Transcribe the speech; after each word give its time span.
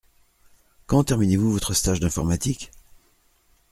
Quand 0.87 1.03
terminez-vous 1.03 1.51
votre 1.51 1.75
stage 1.75 1.99
d’informatique? 1.99 2.71